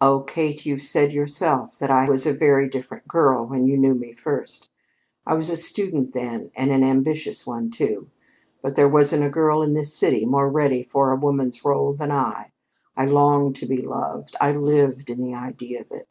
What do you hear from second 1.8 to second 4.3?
that I was a very different girl when you knew me